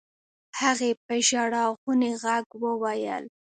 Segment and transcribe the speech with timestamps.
[0.59, 3.23] هغې په ژړغوني غږ وويل.